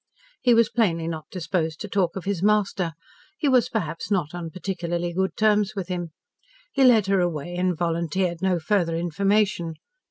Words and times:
He 0.41 0.55
was 0.55 0.67
plainly 0.71 1.07
not 1.07 1.29
disposed 1.29 1.79
to 1.81 1.87
talk 1.87 2.15
of 2.15 2.25
his 2.25 2.41
master. 2.41 2.93
He 3.37 3.47
was 3.47 3.69
perhaps 3.69 4.09
not 4.09 4.33
on 4.33 4.49
particularly 4.49 5.13
good 5.13 5.37
terms 5.37 5.75
with 5.75 5.89
him. 5.89 6.09
He 6.73 6.83
led 6.83 7.05
her 7.05 7.19
away 7.19 7.53
and 7.55 7.77
volunteered 7.77 8.41
no 8.41 8.57
further 8.59 8.95
information. 8.95 9.75